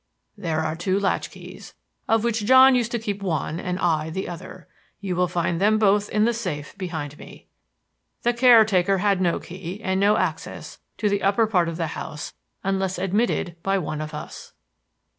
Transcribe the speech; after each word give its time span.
There 0.35 0.61
are 0.61 0.75
two 0.75 0.99
latch 0.99 1.29
keys, 1.29 1.75
of 2.07 2.23
which 2.23 2.43
John 2.45 2.73
used 2.73 2.91
to 2.93 2.97
keep 2.97 3.21
one 3.21 3.59
and 3.59 3.77
I 3.77 4.09
the 4.09 4.27
other. 4.27 4.67
You 4.99 5.15
will 5.15 5.27
find 5.27 5.61
them 5.61 5.77
both 5.77 6.09
in 6.09 6.25
the 6.25 6.33
safe 6.33 6.75
behind 6.75 7.19
me. 7.19 7.45
The 8.23 8.33
caretaker 8.33 8.97
had 8.97 9.21
no 9.21 9.39
key 9.39 9.79
and 9.83 9.99
no 9.99 10.17
access 10.17 10.79
to 10.97 11.07
the 11.07 11.21
upper 11.21 11.45
part 11.45 11.69
of 11.69 11.77
the 11.77 11.85
house 11.93 12.33
unless 12.63 12.97
admitted 12.97 13.57
by 13.61 13.77
one 13.77 14.01
of 14.01 14.15
us. 14.15 14.53